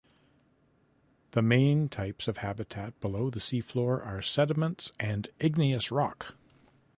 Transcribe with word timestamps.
The 1.29 1.43
main 1.43 1.87
types 1.87 2.27
of 2.27 2.37
habitat 2.37 2.99
below 3.01 3.29
the 3.29 3.39
seafloor 3.39 4.03
are 4.03 4.23
sediments 4.23 4.91
and 4.99 5.29
igneous 5.39 5.91
rock. 5.91 6.33